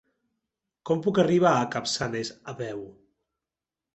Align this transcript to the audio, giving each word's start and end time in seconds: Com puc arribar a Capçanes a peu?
Com 0.89 1.03
puc 1.07 1.19
arribar 1.23 1.51
a 1.57 1.69
Capçanes 1.75 2.33
a 2.53 2.55
peu? 2.63 2.83